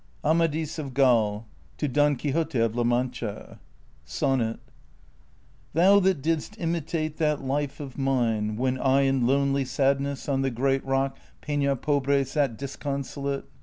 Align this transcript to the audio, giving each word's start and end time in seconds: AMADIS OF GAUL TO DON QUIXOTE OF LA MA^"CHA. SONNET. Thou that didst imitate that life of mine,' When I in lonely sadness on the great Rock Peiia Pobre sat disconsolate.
AMADIS 0.23 0.79
OF 0.79 0.95
GAUL 0.95 1.45
TO 1.77 1.87
DON 1.87 2.15
QUIXOTE 2.15 2.59
OF 2.59 2.75
LA 2.75 2.83
MA^"CHA. 2.83 3.59
SONNET. 4.03 4.59
Thou 5.73 5.99
that 5.99 6.23
didst 6.23 6.55
imitate 6.59 7.17
that 7.17 7.43
life 7.43 7.79
of 7.79 7.99
mine,' 7.99 8.55
When 8.57 8.79
I 8.79 9.01
in 9.01 9.27
lonely 9.27 9.63
sadness 9.63 10.27
on 10.27 10.41
the 10.41 10.49
great 10.49 10.83
Rock 10.83 11.19
Peiia 11.43 11.79
Pobre 11.79 12.25
sat 12.25 12.57
disconsolate. 12.57 13.45